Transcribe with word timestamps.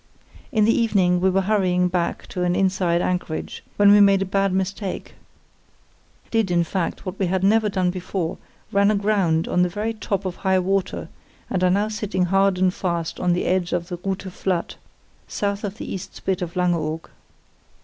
In 0.51 0.65
the 0.65 0.73
evening 0.73 1.21
we 1.21 1.29
were 1.29 1.41
hurrying 1.43 1.87
back 1.87 2.25
to 2.29 2.41
an 2.41 2.55
inside 2.55 3.03
anchorage, 3.03 3.63
when 3.77 3.91
we 3.91 3.99
made 4.01 4.23
a 4.23 4.25
bad 4.25 4.51
mistake; 4.51 5.13
did, 6.31 6.49
in 6.49 6.63
fact, 6.63 7.05
what 7.05 7.19
we 7.19 7.27
had 7.27 7.43
never 7.43 7.69
done 7.69 7.91
before, 7.91 8.39
ran 8.71 8.89
aground 8.89 9.47
on 9.47 9.61
the 9.61 9.69
very 9.69 9.93
top 9.93 10.25
of 10.25 10.37
high 10.37 10.57
water, 10.57 11.07
and 11.51 11.63
are 11.63 11.69
now 11.69 11.87
sitting 11.87 12.25
hard 12.25 12.57
and 12.57 12.73
fast 12.73 13.19
on 13.19 13.33
the 13.33 13.45
edge 13.45 13.73
of 13.73 13.89
the 13.89 13.99
Rute 14.03 14.33
Flat, 14.33 14.75
south 15.27 15.63
of 15.63 15.77
the 15.77 15.93
east 15.93 16.15
spit 16.15 16.41
of 16.41 16.55
Langeoog. 16.55 17.07